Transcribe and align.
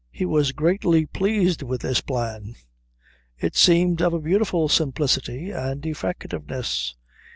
He 0.09 0.25
was 0.25 0.51
greatly 0.51 1.05
pleased 1.05 1.61
with 1.61 1.81
this 1.81 2.01
plan. 2.01 2.55
It 3.37 3.55
seemed 3.55 4.01
of 4.01 4.13
a 4.15 4.19
beautiful 4.19 4.67
simplicity 4.67 5.51
and 5.51 5.85
effectiveness. 5.85 6.95